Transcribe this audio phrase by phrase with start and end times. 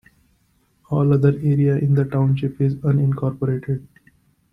[0.89, 3.85] All other area in the township is unincorporated.